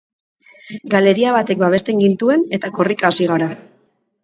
Galeria 0.93 1.35
batek 1.35 1.61
babesten 1.65 2.03
gintuen, 2.05 2.49
eta 2.59 2.73
korrika 2.81 3.11
hasi 3.13 3.31
gara. 3.35 3.53